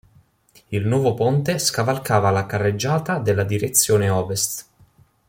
Il 0.69 0.87
nuovo 0.87 1.13
ponte 1.13 1.59
scavalcava 1.59 2.31
la 2.31 2.47
carreggiata 2.47 3.19
della 3.19 3.43
direzione 3.43 4.09
ovest. 4.09 4.65